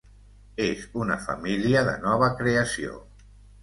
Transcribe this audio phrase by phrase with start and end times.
[0.67, 3.03] És una família de nova creació.